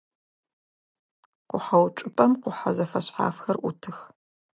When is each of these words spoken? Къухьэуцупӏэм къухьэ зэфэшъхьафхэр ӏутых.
Къухьэуцупӏэм 1.49 2.31
къухьэ 2.41 2.71
зэфэшъхьафхэр 2.75 3.57
ӏутых. 3.63 3.97